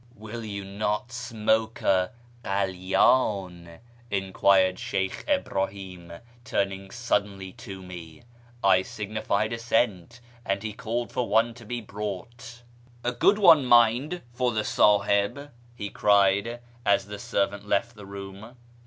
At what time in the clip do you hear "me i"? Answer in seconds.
7.83-8.81